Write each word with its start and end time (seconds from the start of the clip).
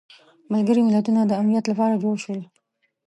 ملګري 0.51 0.81
ملتونه 0.83 1.21
د 1.25 1.31
امنیت 1.41 1.65
لپاره 1.67 1.99
جوړ 2.03 2.15
شول. 2.23 2.41